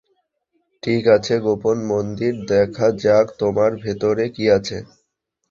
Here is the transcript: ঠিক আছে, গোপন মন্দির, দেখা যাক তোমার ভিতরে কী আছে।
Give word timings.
ঠিক 0.83 1.03
আছে, 1.07 1.33
গোপন 1.39 1.77
মন্দির, 1.85 2.33
দেখা 2.47 2.87
যাক 3.03 3.25
তোমার 3.39 3.71
ভিতরে 3.83 4.25
কী 4.29 4.45
আছে। 4.57 4.77